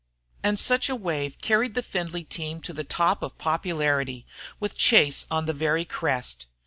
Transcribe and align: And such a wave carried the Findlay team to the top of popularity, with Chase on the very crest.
And 0.41 0.57
such 0.57 0.89
a 0.89 0.95
wave 0.95 1.37
carried 1.43 1.75
the 1.75 1.83
Findlay 1.83 2.23
team 2.23 2.59
to 2.61 2.73
the 2.73 2.83
top 2.83 3.21
of 3.21 3.37
popularity, 3.37 4.25
with 4.59 4.75
Chase 4.75 5.27
on 5.29 5.45
the 5.45 5.53
very 5.53 5.85
crest. 5.85 6.47